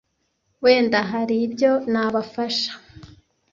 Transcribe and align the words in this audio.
wenda 0.63 0.99
hari 1.11 1.35
ibyo 1.45 1.71
nabafasha 1.91 2.71